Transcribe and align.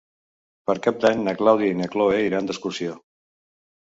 Per 0.69 0.75
Cap 0.87 0.97
d'Any 1.03 1.21
na 1.29 1.35
Clàudia 1.41 1.75
i 1.75 1.77
na 1.83 1.91
Cloè 1.97 2.25
iran 2.31 2.49
d'excursió. 2.51 2.97